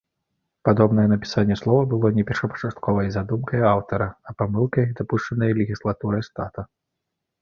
Падобнае 0.67 1.03
напісанне 1.09 1.57
слова 1.59 1.81
было 1.91 2.07
не 2.15 2.23
першапачатковай 2.31 3.11
задумкай 3.17 3.67
аўтара, 3.73 4.07
а 4.29 4.37
памылкай, 4.43 4.85
дапушчанай 5.03 5.51
легіслатурай 5.61 6.23
штата. 6.31 6.61